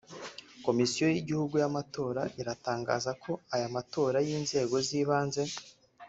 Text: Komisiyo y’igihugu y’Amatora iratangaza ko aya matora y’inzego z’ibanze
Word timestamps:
Komisiyo 0.65 1.05
y’igihugu 1.13 1.53
y’Amatora 1.61 2.21
iratangaza 2.41 3.11
ko 3.23 3.31
aya 3.53 3.67
matora 3.75 4.17
y’inzego 4.27 4.75
z’ibanze 4.87 5.41